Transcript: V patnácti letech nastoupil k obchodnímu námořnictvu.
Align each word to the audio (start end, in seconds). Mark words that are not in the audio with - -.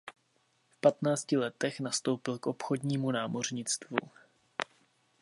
V 0.69 0.75
patnácti 0.81 1.37
letech 1.37 1.79
nastoupil 1.79 2.39
k 2.39 2.47
obchodnímu 2.47 3.11
námořnictvu. 3.11 3.95